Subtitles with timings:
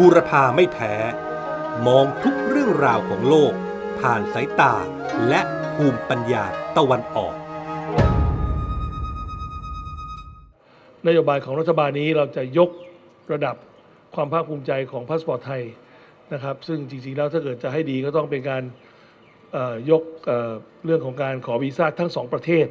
[0.00, 0.94] บูรพาไม่แพ้
[1.86, 3.52] มองทุกเรื่องราวของโลก
[4.00, 4.74] ผ่านสายตา
[5.28, 5.40] และ
[5.74, 6.44] ภูมิปัญญา
[6.76, 7.34] ตะวันออก
[11.06, 12.70] นโยบายของรัฐบาลนี้เราจะยก
[13.32, 13.56] ระดับ
[14.14, 15.62] ความภาคภูมิใจของพาสปอร์ตไทย
[16.32, 18.62] นะครับซึ่งจริงๆแล้วถ้าเกิดจะให้ดีก็ต้องเป็นการ
[19.90, 20.28] ยก
[20.84, 22.66] เรื่องของการขอวีซ่าทั้งสองประเทศ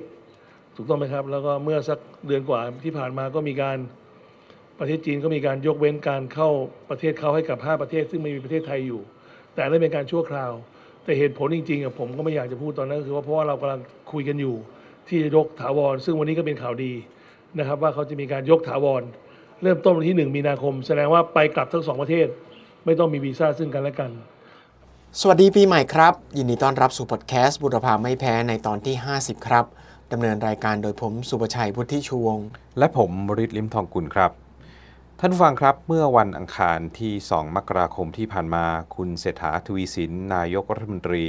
[0.76, 3.78] ถูกต้องไหมครับ แล้วก็เมื่อสักเดือนกว่าที่ผ่านมาก็มีการ
[4.80, 6.50] ประเทศจีนก็มีการยกเว้นการเข้า
[6.89, 9.02] ประเทศเขาให้กับ 5 ประเทศ ซึ่งไม่มีประเทศไทยอยู่
[9.54, 10.52] แต่นั่นเป็นการชั่วคราว
[11.04, 13.80] แต่เหตุผลจริงๆอะผมก็ไม่อยากจะพูดตอนนั้นก็คือว่าเพราะว่าเรากำลัง
[14.12, 14.55] คุยกันอยู่
[15.08, 16.94] ที่จะยกถาวร ซึ่งวันนี้ก็เป็นข่าวดี
[17.59, 19.03] นะครับ ว่าเขาจะมีการยกถาวร
[19.64, 22.28] เริ่มต้นวันที่ 1 มีนาคม แสดงว่าไปกลับทั้งสองประเทศ
[22.86, 24.12] ไม่ต้องมีวีซ่าซึ่งกันและกัน
[25.20, 29.66] สวัสดีปีใหม่ครับ ยินดีต้อนรับสู่พอดแคสต์บุรพาไม่แพ้ในตอนที่ 50 ครับ
[30.12, 32.48] ดำเนินรายการโดยผมสุประชัยพุทธิชูวงศ์
[32.78, 34.45] และผมบริษลิมทองกุลครับ
[35.20, 38.66] ท่านผู้ฟังครับเมื่อวันอังคารที่ 2 มกราคมที่ผ่านมา
[38.96, 41.23] คุณเศรษฐาทวีสิน นายกรัฐมนตรี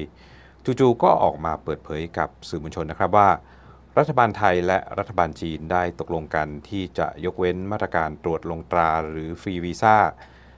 [0.80, 3.30] จู่ๆก็ออกมาเปิดเผยกับสื่อมวลชนนะครับว่า
[3.98, 9.96] รัฐบาลไทยและรัฐบาลจีนได้ตกลงกันที่จะยกเว้นมาตรการตรวจลงตราหรือฟรีวีซ่า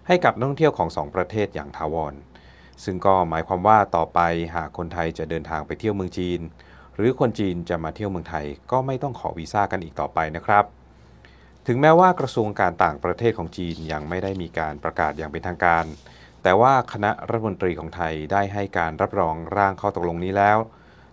[0.07, 2.15] ให้กับนักท่องเที่ยวของสองประเทศอย่างถาวร
[2.85, 4.21] ซึ่งก็หมายความว่าต่อไป
[4.55, 6.41] หากคนไทยจะเดินทางไปเที่ยวเมืองจีน
[6.97, 10.67] หรือคนจีนจะมาเที่ยวเมืองไทยก็ไม่ต้องขอวีซ่ากันอีกต่อไปนะครับ
[11.71, 15.85] ถึงแม้ว่ากระทรวงการต่างประเทศของจีนยังไม่ได้มีการประกาศอย่างเป็นทางการ
[16.43, 20.59] แต่ว่าคณะรัฐมนตรีของไทยได้ให้การรับรองร่างข้อตกลงนี้แล้ว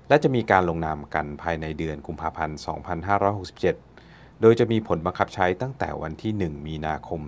[0.10, 2.58] และจะมีการลงนามกันภายในเดือนกุมภาพันธ์
[3.66, 7.22] 2567 โดยจะมีผลบังคับใช้ตั้งแต่วันที่ 1 มีนาคม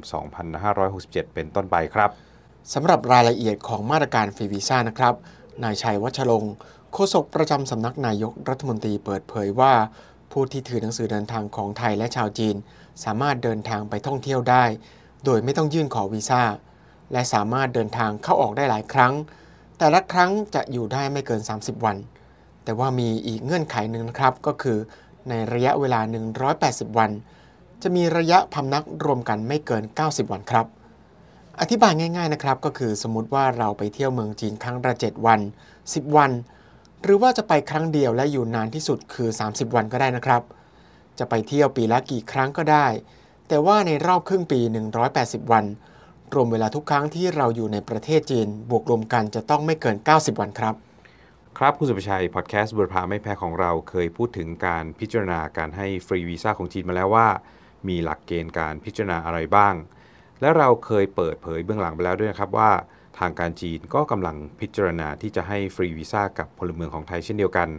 [0.63, 2.09] 2567 เป็นต้นไปครับ
[2.73, 5.13] สำหรับรายละเอียดของมาตรการฟรีวีซ่านะครับ
[5.63, 6.53] นายชัยวัชรงค์
[6.93, 9.73] โฆษกประจำสำนักนายกรัฐมนตรีเปิดเผยว่า
[10.31, 12.55] ผู้ที่ถือหนังสือเดินทางของไทยและชาวจีน
[13.03, 14.63] สามารถเดินทางไปท่องเที่ยวได้
[15.25, 16.41] โดยไม่ต้องยื่นขอวีซ่า
[17.11, 19.13] และสามารถเดินทางเข้าออกได้หลายครั้ง
[19.77, 21.97] แต่ละครั้งจะอยู่ได้ไม่เกิน 30 วัน
[22.63, 24.77] แต่ว่ามีอีกเงื่อนไขหนึ่งนะครับ ก็คือ
[25.29, 25.99] ในระยะเวลา
[26.49, 27.11] 180 วัน
[27.81, 30.65] จะมีระยะพำนักรวมกันไม่เกิน 90 วันครับ
[31.59, 35.39] อธิบายง่ายๆนะครับ ก็คือสมมติว่าเราไปเที่ยวเมืองจีนครั้งละ7วัน
[35.77, 36.31] 10 วัน
[37.03, 40.41] หรือว่าจะไปครั้งเดียวและอยู่นานที่สุดคือ 30 วันก็ได้นะครับ
[41.19, 42.87] จะไปเที่ยวปีละกี่ครั้งก็ได้
[43.47, 44.59] แต่ว่าในรอบครึ่งปี
[45.05, 45.65] 180 วัน
[46.33, 50.75] รวมเวลาทุกครั้งที่เราอยู่ในประเทศจีน บวกรวมกันจะต้องไม่เกิน 90 วันครับ
[51.57, 57.27] ครับคุณสุภชัย พอดแคสต์บุรพาไม่แพ้ของเราเคยพูดถึงการพิจารณาการให้ฟรีวีซ่าของจีนมาแล้วว่า
[57.87, 59.73] มีหลักเกณฑ์การพิจารณาอะไรบ้าง
[60.41, 62.71] และเราเคยเปิดเผยเบื้องหลังไปแล้วด้วยนะครับว่า
[63.19, 67.69] ทางการจีนก็กำลังพิจารณาที่จะให้ฟรีวีซ่ากับพลเมืองของไทยเช่นเดียวกัน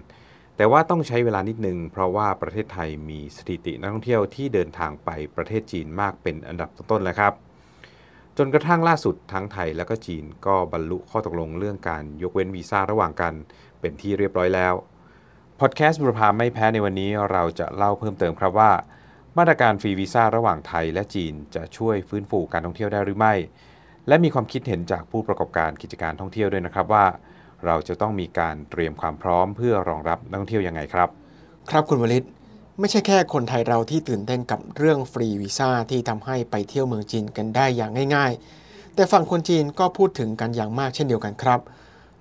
[0.58, 7.32] แต่ว่าต้องใช้เวลานิดนึง เพราะว่าประเทศไทยมีสถิตินักท่องเที่ยวที่เดินทางไปประเทศจีนมากเป็นอันดับต้นๆแล้วครับ
[8.38, 13.34] จนกระทั่งล่าสุดทั้งไทยและก็จีนก็บรรลุข้อตกลงเรื่องการยกเว้นวีซ่าระหว่างกัน
[13.80, 14.74] เป็นที่เรียบร้อยแล้ว
[15.60, 18.72] พอดแคสต์บุรพาไม่แพ้ในวันนี้เราจะเล่าเพิ่มเติมครับว่า
[19.38, 23.34] มาตรการฟรีวีซ่าระหว่างไทยและจีนจะช่วยฟื้นฟูการท่องเที่ยวได้หรือไม่
[24.08, 27.06] และมีความคิดเห็นจากผู้ประกอบการกิจการท่องเที่ยวด้วยนะครับว่า
[27.66, 31.08] เราจะต้องมีการเตรียมความพร้อมเพื่อรองรับนักท่องเที่ยวยังไงครับ
[31.70, 32.26] ครับคุณวลิต
[32.80, 38.32] ไม่ใช่แค่คนไทยเราที่ตื่นเต้นกับเรื่องฟรีวีซ่าที่ทำให้ไปเที่ยวเมืองจีนกันได้อย่างง่าย
[38.64, 41.60] ๆ แต่ฝั่งคนจีนก็พูดถึงกันอย่างมากเช่นเดียวกันครับ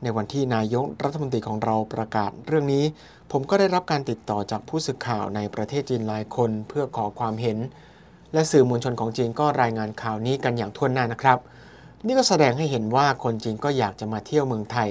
[0.03, 2.83] ในวันที่นายกรัฐมนตรีของเราประกาศเรื่องนี้
[3.31, 7.57] ผมก็ได้รับการติดต่อจากผู้สื่อข่าวในประเทศจีนหลายคนเพื่อขอความเห็น
[8.33, 11.39] และสื่อมวลชนของจีนก็รายงานข่าวนี้กันอย่างทั่วหน้านะครับ
[12.05, 14.89] นี่ก็แสดงให้เห็นว่าคนจีนก็อยากจะมาเที่ยวเมืองไทย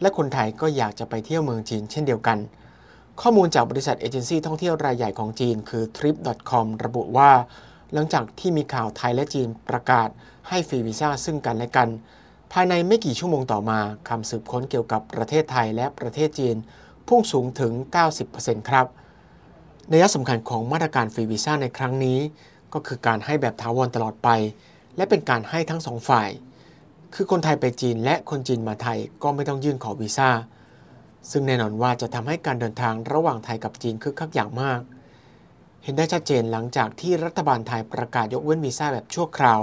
[0.00, 2.38] และคนไทยก็อยากจะไปเที่ยวเมืองจีนเช่นเดียวกัน
[3.20, 7.30] ข้อมูลจากบริษัทเอเจนซี่ท่องเที่ยวรายใหญ่ของจีนคือ trip.com ระบุว่า
[7.92, 10.08] หลังจากที่มีข่าวไทยและจีนประกาศ
[10.48, 11.88] ให้ฟรีวีซ่าซึ่งกันและกัน
[12.52, 16.56] ภายในไม่กี่ชั่วโมงต่อมาคำสืบค้นเกี่ยวกับประเทศไทยและประเทศจีน
[17.08, 17.72] พุ่งสูงถึง
[18.20, 18.86] 90%ครับ
[19.90, 22.18] นัยสำคัญของมาตรการฟรีวีซ่าในครั้งนี้
[22.72, 24.28] ก็คือการให้แบบถาวรตลอดไป
[24.96, 26.28] และเป็นการให้ทั้งสองฝ่าย
[27.14, 30.30] คือคนไทยไปจีนและคนจีนมาไทยก็ไม่ต้องยื่นขอวีซ่า
[31.30, 34.80] ซึ่งแน่นอนว่าจะทำให้การเดินทางระหว่างไทยกับจีนคึกคักอย่างมาก
[35.84, 39.60] เห็นได้ชัดเจนหลังจากที่รัฐบาลไทยประกาศยกเว้นวีซ่าแบบชั่วคราว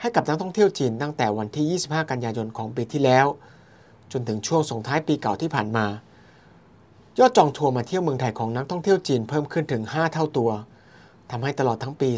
[0.00, 3.26] ให้กับนักท่องเที่ยวจีนตั้งแต่วันที่ 25 กันยายนของปีที่แล้ว
[4.12, 5.86] จนถึงช่วงส่งท้ายปีเก่าที่ผ่านมา
[7.18, 10.50] ยอดจองทัวร์มาเที่ยวเมืองไทยของนักท่องเที่ยวจีนเพิ่มขึ้นถึง 5 เท่าตัว
[11.30, 12.10] ทำให้ตลอดทั้งปี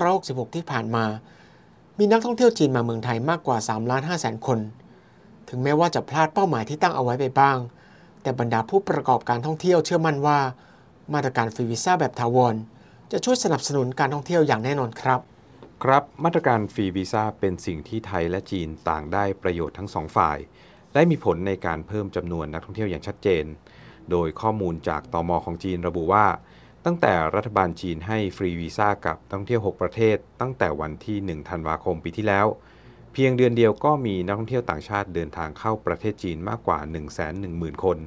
[0.00, 1.04] 2566 ที่ผ่านมา
[2.02, 4.58] มีนักท่องเที่ยวจีนมาเมืองไทยมากกว่า3ล้าน5แสนคน
[5.48, 7.56] ถึงแม้ว่าจะพลาดเป้าหมายที่ตั้งเอาไว้ไปบ้าง
[8.22, 10.38] แต่บรรดาผู้ประกอบการท่องเที่ยวเชื่อมั่นว่า
[11.14, 12.54] มาตรการฟรีวีซ่าแบบถาวร
[13.12, 15.20] จะช่วยสนับสนุนการท่องเที่ยวอย่างแน่นอนครับ
[15.82, 20.38] ครับมาตรการฟรีวีซ่าเป็นสิ่งที่ไทยและจีนต่างได้ประโยชน์ทั้งสองฝ่าย
[20.92, 23.44] และมีผลในการเพิ่มจำนวนนักท่องเที่ยวอย่างชัดเจน
[24.10, 26.26] โดยข้อมูลจากตอมของจีนระบุว่า
[26.86, 32.46] ตั้งแต่รัฐบาลจีนให้ฟรีวีซ่ากับนักท่องเที่ยว 6 ประเทศ ตั้งแต่วันที่ 1 ธันวาคมปีที่แล้ว
[33.12, 36.78] เพียงเดือนเดียวก็มีนักท่องเที่ยวต่างชาติเดินทางเข้าประเทศจีนมากกว่า
[37.32, 37.98] 110,000 คน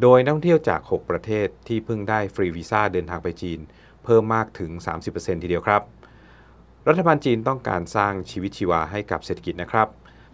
[0.00, 3.60] โดยนักท่องเที่ยวจาก 6 ประเทศที่เพิ่งได้ฟรีวีซ่าเดินทางไปจีน
[4.04, 4.70] เพิ่มมากถึง
[5.08, 5.82] 30%ทีเดียวครับ
[6.88, 9.88] รัฐบาลจีนต้องการสร้างชีวิตชีวาให้กับเศรษฐกิจนะครับ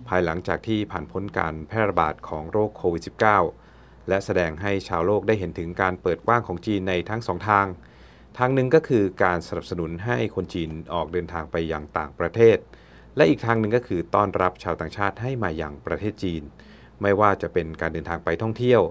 [0.09, 3.64] ภายหลังจากที่ผ่านพ้นการแพร่ระบาดของโรคโควิด -19
[4.09, 7.67] และแสดงให้ชาวโลกได้เห็นถึงการเปิดกว้างของจีนในทั้งสองทาง
[8.39, 12.57] ทางหนึ่งก็คือการสนับสนุนให้คนจีนออกเดินทางไปยังต่างประเทศ
[13.17, 16.43] และอีกทางหนึ่งก็คือต้อนรับชาวต่างชาติให้มาอย่างประเทศจีน
[17.03, 18.83] ไม่ว่าจะเป็นการเดินทางไปท่องเที่ยว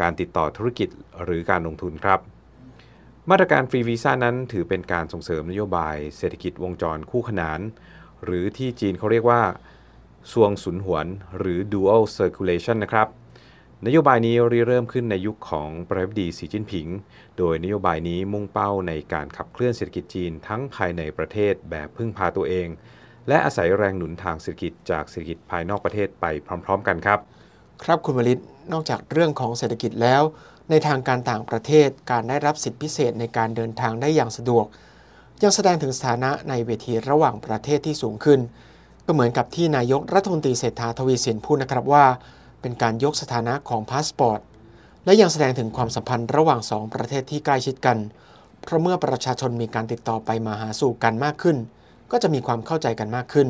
[0.00, 0.88] การติดต่อธุรกิจ
[1.24, 2.20] หรือการลงทุนครับ
[3.30, 7.60] มาตรการฟรีวีซ่านั้นถือเป็นการส่งเสริมนโยบายเศรษฐกิจวงจรคู่ขนาน
[8.24, 9.42] หรือที่จีนเขาเรียกว่า
[10.32, 11.06] ซวงสุนหวน
[11.38, 13.08] หรือ dual circulation นะครับ
[13.86, 16.86] นโยบายนี้ริเริ่มขึ้นในยุคของประธานาธิบดีสีจิ้นผิง
[17.38, 22.68] โดยนโยบายนี้มุ่งเป้าในการขับเคลื่อนเศรษฐกิจจีนทั้งภายในประเทศแบบพึ่งพาตัวเอง
[23.28, 26.26] และอาศัยแรงหนุนทางเศรษฐกิจจากเศรษฐกิจภายนอกประเทศไป
[26.64, 27.18] พร้อม ๆ กันครับ
[27.84, 28.40] ครับคุณวลิต
[28.72, 30.22] นอกจากเรื่องของเศรษฐกิจแล้ว
[30.70, 34.66] ในทางการต่างประเทศการได้รับสิทธิพิเศษในการเดินทางได้อย่างสะดวก
[35.42, 38.40] ยังแสดงถึงสถานะในเวทีระหว่างประเทศที่สูงขึ้น
[39.06, 42.04] ก็เหมือนกับที่นายกรัฐมนตรีเศรษฐาทวีสินพูดนะครับว่า
[42.60, 44.40] เป็นการยกสถานะของพาสปอร์ต
[45.04, 47.98] และยังแสดงถึงความสัมพันธ์ระหว่างสองประเทศที่ใกล้ชิดกัน
[48.62, 51.56] เพราะเมื่อประชาชนมีการติดต่อไปมาหาสู่กันมากขึ้น
[52.10, 53.48] ก็จะมีความเข้าใจกันมากขึ้น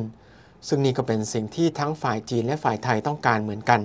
[0.69, 3.81] ซึ่งนี่ก็เป็นสิ่งที่ทั้งฝ่ายจีนและฝ่ายไทยต้องการเหมือนกัน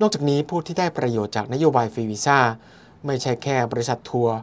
[0.00, 2.38] นอกจากนี้ผู้ที่ได้ประโยชน์จากนโยบายฟรีวีซ่า
[3.06, 4.36] ไม่ใช่แค่บริษัททัวร์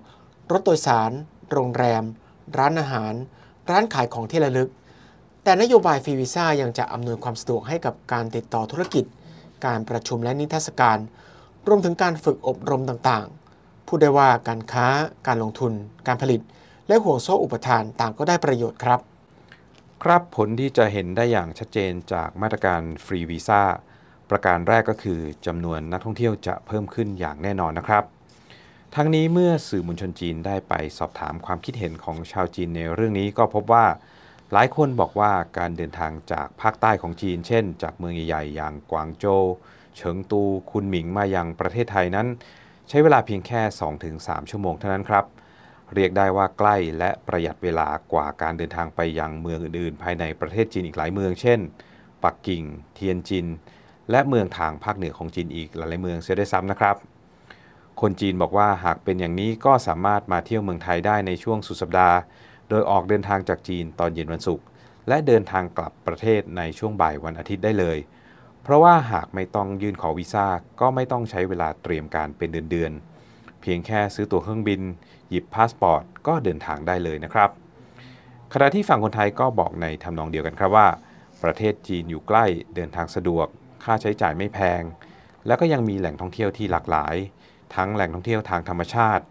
[0.51, 1.11] รถโดยสาร
[1.51, 2.03] โรงแรม
[2.57, 3.13] ร้านอาหาร
[3.69, 4.69] ร้านขายของที่ระลึก
[5.43, 9.05] แต่นโยบายฟรีวีซ่ายังจะอำนวยความสะดวกให้กับการติดต่อธุรกิจ
[9.65, 10.97] การประชุมและนิทรรศการ
[11.67, 14.87] รวมถึงการฝึกอบรมต่างๆ พูดได้ว่าการค้า
[15.27, 15.73] การลงทุน
[16.07, 16.41] การผลิต
[16.87, 18.99] และห่วงโซ่อุปทานต่างก็ได้ประโยชน์ครับ
[20.03, 23.61] ครับผลที่จะเห็นได้อย่างชัดเจนจากมาตรการฟรีวีซ่า
[24.29, 28.03] ประการแรกก็คือจำนวนนักท่องเที่ยวจะเพิ่มขึ้นอย่างแน่นอนนะครับ
[28.95, 33.85] ทั้งนี้เมื่อสื่อมวลชนจีนได้ไปสอบถามความคิดเห็นของชาวจีนในเรื่องนี้ก็พบว่า
[34.53, 39.43] หลายคนบอกว่าการเดินทางจากภาคใต้ของจีน เช่น จากเมืองใหญ่ๆอย่างกวางโจว
[39.97, 42.27] เฉิงตู คุนหมิงมายังประเทศไทยนั้น
[42.89, 43.61] ใช้เวลาเพียงแค่
[44.05, 45.25] 2-3 ชั่วโมงเท่านั้นครับ
[45.95, 51.59] เรียกได้ว่าใกล้และประหยัดเวลากว่าการเดินทางไปยังเมืองอื่นๆ ภายในประเทศจีนอีกหลายเมือง เช่น
[52.23, 52.63] ปักกิ่ง
[52.95, 53.45] เทียนจิน
[54.11, 56.95] และเมืองทางภาคเหนือของจีนอีกหลายเมืองเสียด้วยซ้ำนะครับ
[58.01, 62.17] คนจีนบอกว่าหากเป็นอย่างนี้ก็สามารถมาเที่ยวเมืองไทยได้ในช่วงสุดสัปดาห์
[62.69, 64.65] โดยออกเดินทางจากจีนตอนเย็นวันศุกร์
[65.07, 67.97] และเดินทางกลับประเทศในช่วงบ่ายวันอาทิตย์ได้เลย
[68.63, 70.47] เพราะว่าหากไม่ต้องยื่นขอวีซ่า
[70.81, 74.81] ก็ไม่ต้องใช้เวลาเตรียมการเป็นเดือนๆ เพียงแค่ซื้อตั๋วเครื่องบิน
[75.29, 77.49] หยิบพาสปอร์ตก็เดินทางได้เลยนะครับ
[78.53, 80.87] ขณะที่ฝั่งคนไทยก็บอกในทำนองเดียวกันครับว่า
[81.43, 82.45] ประเทศจีนอยู่ใกล้
[82.75, 83.47] เดินทางสะดวก
[83.83, 84.81] ค่าใช้จ่ายไม่แพง
[85.47, 87.15] แล้วก็ยังมีแหล่งท่องเที่ยวที่หลากหลาย
[87.75, 89.25] ทั้งแหล่งท่องเที่ยวทางธรรมชาติ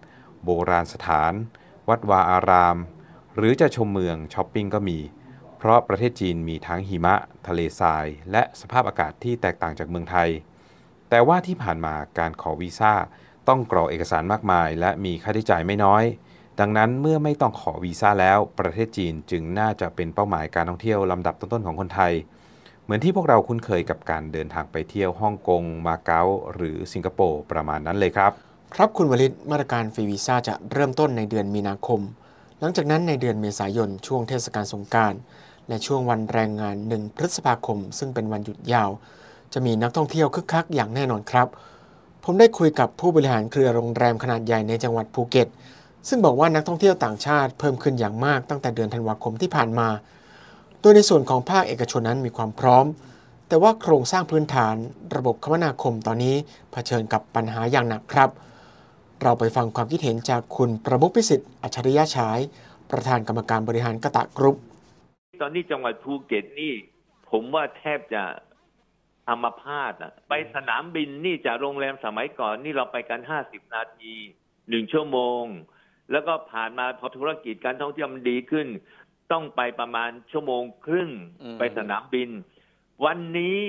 [0.44, 1.32] โบราณสถาน
[1.88, 2.76] วัดวาอาราม
[3.40, 4.98] หรือจะชมเมืองช้อปปิ้งก็มี
[5.58, 7.14] เพราะประเทศจีนมีทั้งหิมะ
[7.46, 10.28] ทะเลทราย และสภาพอากาศที่แตกต่างจากเมืองไทย
[11.10, 12.92] แต่ว่าที่ผ่านมาการขอวีซ่า
[13.48, 16.04] ต้องกรอกเอกสารมากมาย และมีค่าใช้จ่ายไม่น้อย
[16.60, 22.12] ดังนั้นเมื่อไม่ต้องขอวีซ่าแล้ว ประเทศจีนจึงน่าจะเป็นเป้าหมายการท่องเที่ยวลำดับต้นๆของคนไทย
[22.84, 26.22] เหมือนที่พวกเราคุ้นเคยกับการเดินทางไปเที่ยวฮ่องกง มาเก๊า
[26.54, 28.32] หรือสิงคโปร์ประมาณนั้นเลยครับ
[28.74, 32.00] ครับคุณวลิตมาตรการฟรีวีซ่าจะเริ่มต้นในเดือนมีนาคม
[32.60, 35.14] หลังจากนั้นในเดือนเมษายนช่วงเทศกาลสงการ
[35.68, 38.90] และช่วงวันแรงงาน1พฤษภาคม ซึ่งเป็นวันหยุดยาว
[39.52, 41.48] จะมีนักท่องเที่ยวคึกคักอย่างแน่นอนครับ
[42.24, 45.48] ผมได้คุยกับผู้บริหารเครือโรงแรมขนาดใหญ่ในจังหวัดภูเก็ต
[46.08, 49.88] ซึ่งบอกว่านักท่องเที่ยวต่างชาติเพิ่มขึ้นอย่างมากตั้งแต่เดือนธันวาคมที่ผ่านมา
[50.80, 52.86] โดยในส่วนของภาคเอกชนนั้นมีความพร้อม
[53.48, 54.74] แต่ว่าโครงสร้างพื้นฐาน
[55.16, 56.34] ระบบคมนาคมตอนนี้
[56.72, 62.38] เผชิญกับปัญหาอย่างหนักครับเราไปฟังความคิดเห็นจากคุณประมุขพิสิทธิ์อัจฉริยะฉาย
[62.90, 64.56] ประธานกรรมการบริหารกะตะกรุ๊ป
[65.42, 66.72] ตอนนี้จังหวัดภูเก็ตนี่
[67.30, 68.22] ผมว่าแทบจะ
[69.28, 74.14] อัมพาตอะ ไปสนามบินนี่จากโรงแรมสมัยก่อนนี่เราไปกันห้าสิบนาที
[74.68, 75.44] หนึ่งชั่วโมง
[76.12, 78.66] แล้วก็ผ่านมาพอธุรกิจการท่องเที่ยวมันดีขึ้น
[79.32, 81.10] ต้องไปประมาณชั่วโมงครึ่ง
[81.42, 82.30] อืมไปสนามบิน
[83.04, 83.60] วันนี้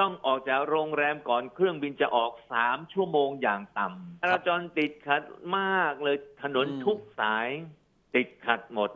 [0.00, 5.22] ต้องออกจากโรงแรมก่อนเครื่องบินจะออกสามชั่วโมงอย่างต่ำจราจรติดขัด
[5.56, 7.48] มากเลยถนนทุกสาย
[8.14, 8.90] ติดขัดหมด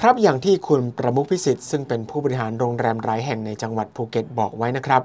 [0.00, 5.02] ครับอย่างที่คุณประมุขพิสิทธิ์ซึ่งเป็นผู้บริหารโรงแรมหลายแห่งในจังหวัดภูเก็ตบอกไว้นะครับ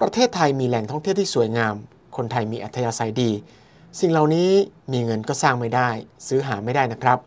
[0.00, 1.74] ประเทศไทยมีแหล่งท่องเที่ยวที่สวยงาม
[2.16, 3.30] คนไทยมีอัธยาศัยดี
[4.00, 4.50] สิ่งเหล่านี้
[4.92, 5.88] มีเงินก็สร้างไม่ได้
[6.28, 7.18] ซื้อหาไม่ได้นะครับ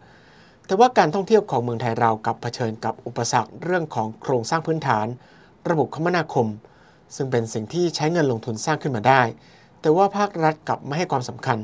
[0.66, 5.08] แต่ว่าการท่องเที่ยวของเมืองไทยเรากับเผชิญกับอุปสรรคเรื่องของโครงสร้างพื้นฐาน
[5.70, 6.48] ระบบคมนาคม
[7.16, 9.22] ซึ่งเป็นสิ่งที่ใช้เงินลงทุนสร้างขึ้นมาได้
[9.82, 11.60] แต่ว่าภาครัฐกลับไม่ให้ความสำคัญ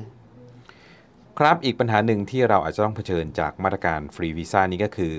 [1.39, 5.13] ครับอีกปัญหาหนึ่งที่เราอาจจะต้องเผชิญจากมาตรการฟรีวีซ่านี้ก็คือ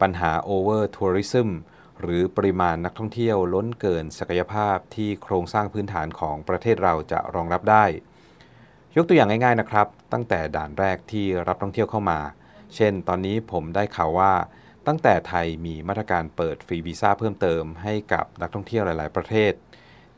[0.00, 1.50] ปัญหาโอเวอร์ทัวริซึม
[2.00, 7.84] หรือปริมาณนักท่องเที่ยวล้นเกินศักยภาพที่โครงสร้างพื้นฐานของประเทศเราจะรองรับได้
[8.96, 12.18] ยกตัวอย่างง่ายๆนะครับ ตั้งแต่ด่านแรกที่รับท่องเที่ยวเข้ามา
[12.74, 14.32] เช่น ตอนนี้ผมได้ข่าวว่า
[14.86, 19.52] ตั้งแต่ไทยมีมาตรการเปิดฟรีวีซ่าเพิ่มเติมให้กับนักท่องเที่ยวหลาย ๆ ประเทศ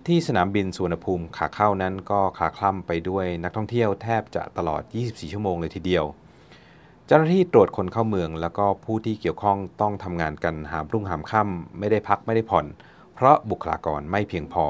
[0.06, 6.04] ที่สนามบินสุวรรณภูมิขาเข้านั้นก็คลาคล่ำไปด้วยนักท่องเที่ยวแทบจะตลอด 24 ชั่วโมงเลยทีเดียว
[7.06, 12.66] เจ้าหน้าที่ตรวจคนเข้าเมือง แล้วก็ผู้ที่เกี่ยวข้องต้องทำงานกันหามรุ่งหามค่ำไม่ได้พักไม่ได้ผ่อน
[13.14, 14.66] เพราะบุคลากรไม่เพียงพอ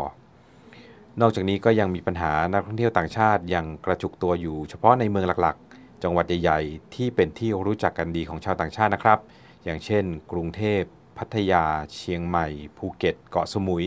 [1.20, 9.18] นอกจากนี้ก็ยังมีปัญหานักท่องเที่ยวต่างชาติยังกระจุกตัวอยู่ เฉพาะในเมืองหลัก ๆ จังหวัดใหญ่ ๆ ที่เป็นที่รู้จักกันดีของชาวต่างชาตินะครับ
[9.64, 10.82] อย่างเช่น กรุงเทพ
[11.18, 13.86] พัทยา เชียงใหม่ ภูเก็ต เกาะสมุย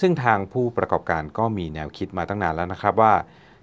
[0.00, 3.14] ซึ่งทางผู้ประกอบการก็มีแนวคิดมาตั้งนานแล้วนะครับว่า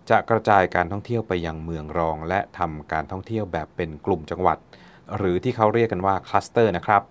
[0.10, 4.58] จะกระจายการท่องเที่ยวไปยังเมืองรอง และทำการท่องเที่ยวแบบเป็นกลุ่มจังหวัด
[5.18, 7.02] หรือที่เขาเรียกกันว่าคลัสเตอร์นะครับ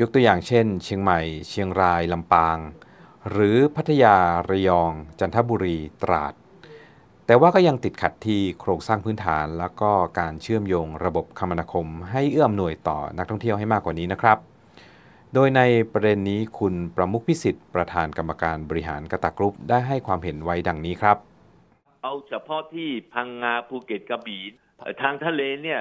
[0.00, 2.58] ยกตัวอย่างเช่น เชียงใหม่ เชียงรายลำปาง
[3.30, 4.16] หรือพัทยา
[4.50, 6.34] ระยอง จันทบุรีตราด
[7.32, 14.38] แต่ว่าก็ยังติดขัดที่โครงสร้างพื้นฐาน แล้วก็การเชื่อมโยงระบบคมนาคม ให้เอื้อมหน่วยต่อนักท่องเที่ยวให้มากกว่านี้นะครับ
[15.34, 15.62] โดยใน
[15.92, 21.16] ประเด็นนี้คุณประมุขพิสิทธิ์ประธานกรรมการบริหารกตากรุ๊ปได้ให้ความเห็นไว้ดังนี้ครับ
[22.02, 24.42] เอาเฉพาะที่พังงาภูเก็ตกระบี่
[24.78, 25.80] เอ่อทางทะเลเนี่ย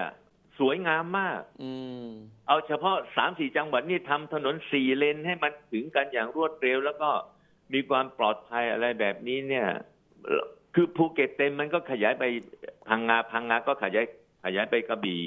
[0.60, 1.72] สวยงามมากอื
[2.04, 2.06] ม
[2.48, 7.10] เอาเฉพาะสามสี่จังหวัดนี่ทำถนนสี่เลนให้มันถึงกันอย่างรวดเร็ว แล้วก็
[7.74, 9.68] มีความปลอดภัยอะไรแบบนี้เนี่ย
[10.76, 12.24] คือภูเก็ตเต็มมันก็ขยายไป
[12.88, 14.06] พังงาพังงาก็ขยาย
[14.46, 15.22] ขยายไปกระบี่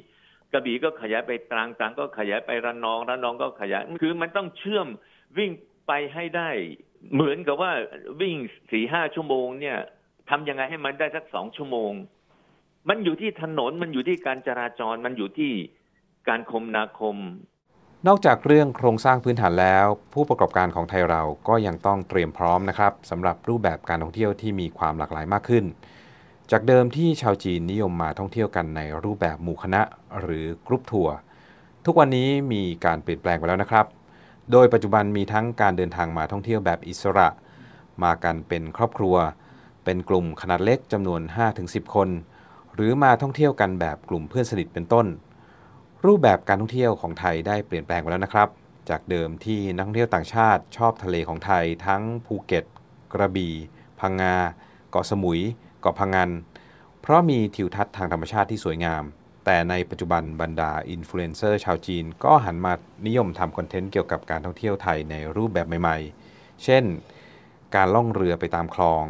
[0.53, 4.89] กระบี่ก็ขยายไปตรังตรังก็ขยายไประนองระนองก็ขยายคือมันต้องเชื่อม
[5.39, 5.51] วิ่ง
[5.87, 6.51] ไปให้ได้
[7.15, 7.73] เหมือนกับว่า
[8.21, 8.37] วิ่ง
[8.71, 9.79] สี่ห้าชั่วโมงเนี่ย
[10.31, 11.93] ทำยังไงให้มันได้สักสองชั่วโมง
[12.89, 15.53] มันอยู่ที่ถนนมันอยู่ที่การจราจรมันอยู่ที่
[16.29, 17.17] การคมนาคม
[18.08, 25.64] นอกจากเรื่องโครงสร้างพื้นฐานแล้ว ผู้ประกอบการของไทยเราก็ยังต้องเตรียมพร้อมนะครับสำหรับรูปแบบการท่องเที่ยวที่มีความหลากหลายมากขึ้น
[26.50, 29.82] จากเดิมที่ชาวจีนนิยมมาท่องเที่ยวกันในรูปแบบหมู่คณะ
[30.20, 31.14] หรือกรุ๊ปทัวร์
[31.84, 33.87] ทุกวันนี้มีการเปลี่ยนแปลงไปแล้วนะครับ
[34.52, 37.28] โดยปัจจุบันมีทั้งการเดินทางมาท่องเที่ยวแบบอิสระ
[38.02, 39.16] มากันเป็นครอบครัว
[39.84, 41.20] เป็นกลุ่มขนาดเล็กจำนวน
[41.58, 42.08] 5-10 คน
[42.75, 45.06] หรือมาท่องเที่ยวกันแบบกลุ่มเพื่อนสนิทเป็นต้น
[46.06, 48.49] รูปแบบการท่องเที่ยวของไทยได้เปลี่ยนแปลงไปแล้วนะครับ
[48.90, 52.64] จากเดิมที่นักท่องเที่ยวต่างชาติชอบทะเลของไทย ทั้งภูเก็ต
[53.12, 53.54] กระบี่
[54.00, 54.34] พังงา
[54.90, 55.40] เกาะสมุย
[55.80, 56.30] เกาะพังงัน
[57.00, 59.04] เพราะมีทิวทัศน์ทางธรรมชาติที่สวยงาม
[59.44, 62.73] แต่ในปัจจุบันบรรดาอินฟลูเอนเซอร์ชาวจีน ก็หันมา
[63.06, 66.84] นิยมทำคอนเทนต์เกี่ยวกับการท่องเที่ยวไทยในรูปแบบใหม่ๆ เช่น
[67.75, 69.04] การล่องเรือไปตามคลอง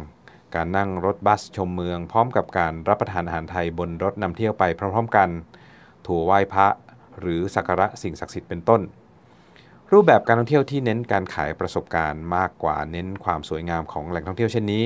[0.55, 5.29] การนั่งรถบัสชมเมือง พร้อมกับการรับประทานอาหารไทยบนรถนำเที่ยวไปพร้อมๆกัน
[6.05, 6.67] ถั่วไหว้พระ
[7.19, 8.81] หรือสักการะสิ่งศักดิ์สิทธิ์เป็นต้น
[9.91, 14.83] รูปแบบการท่องเที่ยวที่เน้นการขายประสบการณ์มากกว่าเน้นความสวยงามของแหล่งท่องเที่ยวเช่นนี้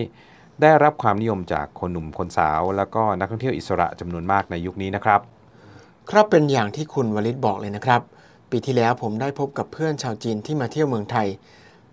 [0.61, 5.19] ได้รับความนิยมจากคนหนุ่มคนสาว แล้วก็นักท่องเที่ยวอิสระจำนวนมากในยุคนี้นะครับ
[6.09, 8.01] ครับเป็นอย่างที่คุณวลิตบอกเลยนะครับ
[8.51, 11.27] ปีที่แล้วผมได้พบกับเพื่อนชาวจีนที่มาเที่ยวเมืองไทย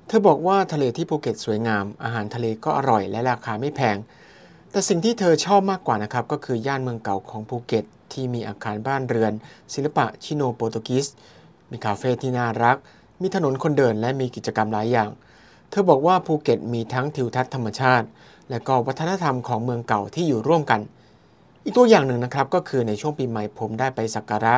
[0.07, 3.97] เธอบอกว่าทะเลที่ภูเก็ตสวยงาม อาหารทะเลก็อร่อยและราคาไม่แพง
[4.71, 9.33] แต่สิ่งที่เธอชอบมากกว่านะครับก็คือย่านเมืองเก่าของภูเก็ต ที่มีอาคารบ้านเรือน
[9.75, 11.07] ศิลปะชิโนโปรตุกีส
[11.71, 12.77] มีคาเฟ่ที่น่ารัก
[13.21, 15.11] มีถนนคนเดินและมีกิจกรรมหลายอย่าง
[15.71, 18.07] เธอบอกว่าภูเก็ตมีทั้งทิวทัศน์ธรรมชาติ
[18.51, 20.81] และก็วัฒนธรรมของเมืองเก่าที่อยู่ร่วมกัน
[21.65, 24.57] อีกตัวอย่างหนึ่งนะครับก็คือในช่วงปีใหม่ผมได้ไปสักการะ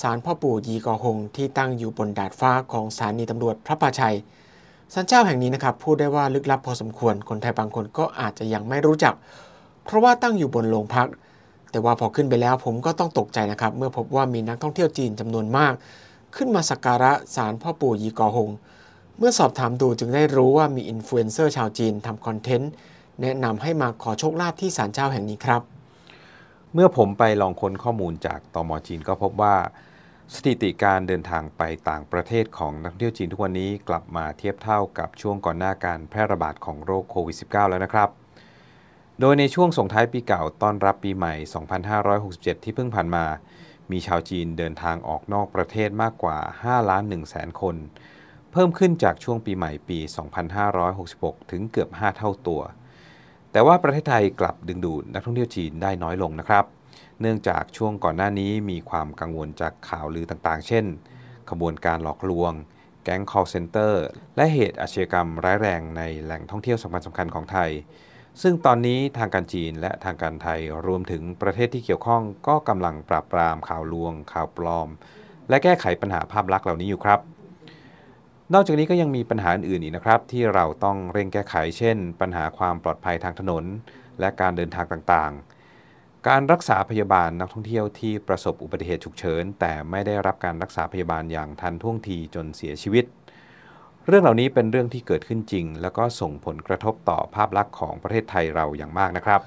[0.00, 4.16] ศาลพ่อปู่ยีกอฮงที่ตั้งอยู่บนดาดฟ้าของสถานีตำรวจพลับพลาไชย
[4.94, 9.14] ศาลเจ้าแห่งนี้นะครับพูดได้ว่าลึกลับพอสมควรคนไทยบางคนก็อาจจะยังไม่รู้จัก
[9.84, 11.08] เพราะว่าตั้งอยู่บนโรงพัก
[11.70, 15.72] แต่ว่าพอขึ้นไปแล้วผมก็ต้องตกใจนะครับ เมื่อพบว่ามีนักท่องเที่ยวจีนจำนวนมาก
[16.36, 18.50] ขึ้นมาสักการะศาลพ่อปู่ยีกอฮง
[19.18, 22.72] เมื่อสอบถามดูจึงได้รู้ว่ามีอินฟลูเอนเซอร์ชาวจีนทำคอนเทนต์
[23.22, 25.62] แนะนำให้มาขอโชคลาภที่ศาลเจ้าแห่งนี้ครับ
[26.74, 29.56] เมื่อผมไปลองค้นข้อมูลจากตมจีนก็พบว่า
[30.34, 38.08] สถิติการเดินทางไปต่างประเทศของนักท่องเที่ยวจีนทุกวันนี้กลับมาเทียบเท่ากับช่วงก่อนหน้าการแพร่ระบาดของโรคโควิด -19 แล้วนะครับ
[39.20, 41.34] โดยในช่วงส่งท้ายปีเก่าต้อนรับปีใหม่
[41.98, 43.24] 2567 ที่เพิ่งผ่านมา
[43.90, 47.76] มีชาวจีนเดินทางออกนอกประเทศมากกว่า 5 ล้าน1แสนคน
[48.52, 49.98] เพิ่มขึ้นจากช่วงปีใหม่ปี
[50.74, 52.62] 2566 ถึงเกือบ 5 เท่าตัว
[53.52, 56.64] แต่ว่าประเทศไทยกลับดึงดูดนักท่องเที่ยวจีนได้น้อยลงนะครับ
[57.20, 60.84] เนื่องจากช่วงก่อนหน้านี้มีความกังวลจากข่าวลือต่างๆ เช่น
[61.50, 62.52] ขบวนการหลอกลวง
[63.04, 63.94] แก๊ง call center
[64.36, 67.70] และเหตุอาชญากรรมร้ายแรงในแหล่งท่องเที่ยวสำคัญสำคัญของไทย
[68.42, 74.88] ซึ่งตอนนี้ทางการจีนและทางการไทยรวมถึงประเทศที่เกี่ยวข้องก็กำลังปราบปรามข่าวลวง ข่าวปลอม
[75.48, 77.20] และแก้ไขปัญหาภาพลักษณ์เหล่านี้อยู่ครับ
[78.54, 83.64] นอกจากนี้ก็ยังมีปัญหาอื่นๆอีกนะครับ ที่เราต้องเร่งแก้ไขเช่น ปัญหาความปลอดภัยทางถนน
[84.20, 93.04] และการเดินทางต่างๆ การรักษาพยาบาลนักท่องเที่ยวที่ประสบอุบัติเหตุฉุกเฉิน แต่ไม่ได้รับการรักษาพยาบาลอย่างทันท่วงทีจนเสียชีวิต
[94.06, 99.40] เรื่องเหล่านี้เป็นเรื่องที่เกิดขึ้นจริง แล้วก็ส่งผลกระทบต่อภาพลักษณ์ของประเทศไทยเราอย่างมากนะครับ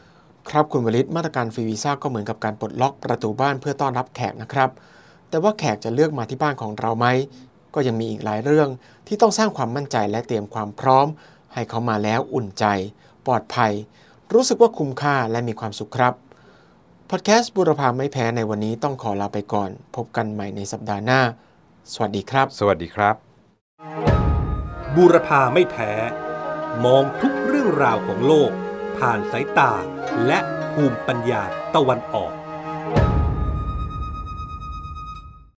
[0.50, 4.70] ครับคุณวลิตมาตรการฟรีวีซ่าก็เหมือนกับการปลดล็อกประตูบ้านเพื่อต้อนรับแขกนะครับ
[5.29, 7.08] แต่ว่าแขกจะเลือกมาที่บ้านของเราไหม
[7.74, 8.70] ก็ยังมีอีกหลายเรื่อง
[9.08, 11.08] ที่ต้องสร้างความมั่นใจและเตรียมความพร้อม
[11.53, 12.65] ให้เขามาแล้วอุ่นใจ
[13.25, 13.72] ปลอดภัย
[14.34, 16.13] รู้สึกว่าคุ้มค่าและมีความสุขครับ
[17.10, 21.22] พอดแคสต์บุรพาไม่แพ้ในวันนี้ต้องขอลาไปก่อน พบกันใหม่ในสัปดาห์หน้า
[21.93, 24.20] สวัสดีครับ สวัสดีครับ
[24.95, 25.91] บูรพาไม่แพ้
[26.86, 28.51] มองทุกเรื่องราวของโลก
[28.98, 29.74] ผ่านสายตา
[30.27, 30.39] และ
[30.74, 31.43] ภูมิปัญญา
[31.75, 32.33] ตะวันออก